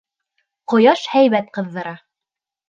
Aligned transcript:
Ҡояш 0.73 1.03
һәйбәт 1.11 1.53
ҡыҙҙыра. 1.59 1.93